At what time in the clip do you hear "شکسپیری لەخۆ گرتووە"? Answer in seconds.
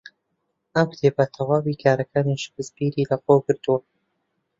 2.43-3.79